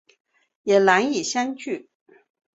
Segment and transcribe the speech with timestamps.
[0.63, 1.87] 也难以相遇